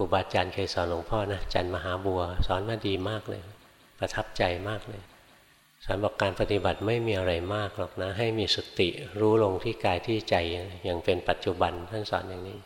[0.00, 3.42] รูบาอาจารย์เคยสอนหลวงพ่อนะจันมหาบัว สอนมาดีมากเลย
[3.98, 5.02] ประทับใจมากเลย
[5.84, 8.88] สอนบอกการปฏิบัติไม่มีอะไรมากหรอกนะ ให้มีสติ
[9.20, 10.36] รู้ลงที่กายที่ใจ
[10.84, 12.58] อย่างเป็นปัจจุบันท่านสอนอย่างนี้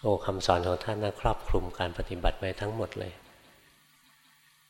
[0.00, 3.12] โอ้คำสอนของท่านนะครอบคลุมการปฏิบัติไว้ทั้งหมดเลย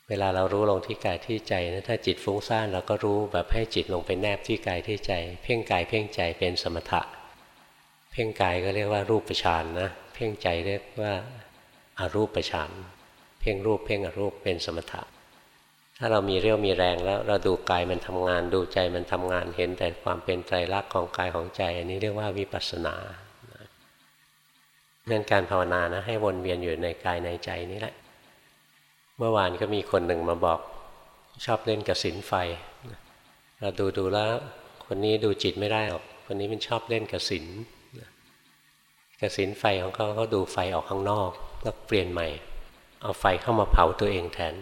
[0.09, 5.13] เวลาเรารู้ลงที่กายที่ใจนะถ้าจิตฟุ้งซ่านเราก็รู้แบบให้จิตลงไปแนบที่กายที่ใจ
[5.43, 7.03] เพ่งกายเพ่งใจเป็นสมถะ
[8.13, 11.13] เพ่งกายก็เรียกว่ารูปฌานนะ เพ่งใจเรียกว่า
[11.99, 12.71] อารูปฌาน
[13.41, 15.03] เพ่งรูปเพ่งอรูปเป็นสมถะ
[15.99, 22.95] ถ้าเรามีเรี่ยวมีแรงแล้วเราดูกายมันทำงาน ดูใจมันทำงานเห็นแต่ความเป็นไตรลักษณ์ของกายของใจ อันนี้เรียกว่าวิปัสสนา
[25.07, 27.94] เรื่องการภาวนานะให้วนเวียนอยู่ในกายในใจนี่แหละ
[29.19, 30.61] เมื่อวานก็มีคนหนึ่งมาบอก
[31.44, 32.33] ชอบเล่นกับสินไฟ
[33.61, 34.33] เราดูดูแล้ว
[34.86, 37.47] คนนี้ดูจิตไม่ได้หรอก คนนี้มันชอบเล่นกับสิน
[39.22, 41.30] กระสินไฟของเขาเขาดูไฟออกข้างนอก
[41.62, 42.28] แล้วเปลี่ยนใหม่
[43.03, 44.55] เอาไฟเข้ามาเผาตัวเองแทน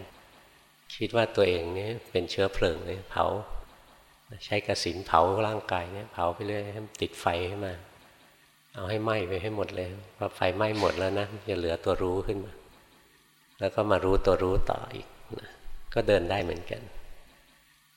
[0.95, 3.25] คิดว่าตัวเองนี่เป็นเชื้อเพลิงเลยเผา
[4.45, 7.73] ใช้กระสินเผาร่างกายเนี่ยเผาไปเรื่อยให้ติดไฟขึ้นมา
[8.75, 12.53] เอาให้ไหม้ไปให้หมดเลยพอไฟไหม้หมดแล้วนะจะเหลือตัวรู้ขึ้นมา
[13.59, 15.07] แล้วก็มารู้ตัวรู้ต่ออีก
[15.39, 15.49] นะ
[15.93, 16.81] ก็เดินได้เหมือนกัน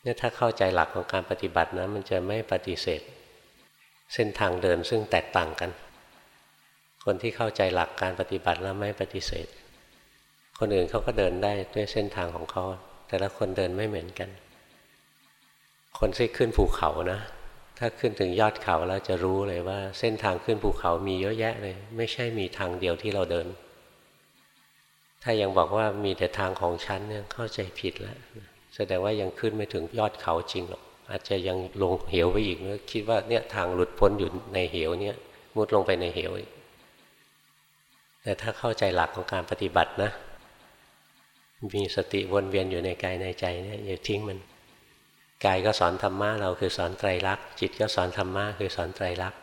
[0.02, 3.00] เนี่ยถ้าเข้าใจหลักของการปฏิบัตินะมันจะไม่ปฏิเสธ
[4.14, 5.70] เส้นทางเดินซึ่งแตกต่างกัน
[7.04, 9.46] คนที่เข้าใจหลักการปฏิบัติแล้วไม่ปฏิเสธ
[10.58, 12.64] คนอื่นเขาก็เดินได้ด้วยเส้นทางของเขา
[13.08, 14.28] แต่ละคนเดินไม่เหมือนกัน
[15.98, 17.20] คนที่ขึ้นภูเขานะ
[17.78, 23.46] ถ้าขึ้นถึงยอดเขาแล้วจะรู้เลยว่า เส้นทางขึ้นภูเขามีเยอะแยะเลย ไม่ใช่มีทางเดียวที่เราเดิน
[25.22, 28.16] ถ้ายังบอกว่ามีแต่ทางของฉันเนี่ยเข้าใจผิดแล้ว
[28.74, 35.16] แสดงว่ายังขึ้นไม่ถึงยอดเขาจริงหรอกอาจจะยังลงเหวไปอีกแล้วคิดว่าเนี่ยทางหลุดพ้นอยู่ในเหวเนี่ย
[35.56, 36.50] มุดลงไปในเหวอีก
[38.24, 40.10] แต่ถ้าเข้าใจหลักของการปฏิบัตินะ
[41.74, 44.38] มีสติวนเวียนอยู่ในกายในใจเนี่ยอย่าทิ้งมัน
[45.44, 49.40] กายก็สอนธรรมะเราคือสอนไตรลักษณ์จิตก็สอนธรรมะคือสอนไตรลักษณ์